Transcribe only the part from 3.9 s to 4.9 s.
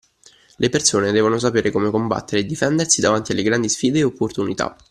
e opportunità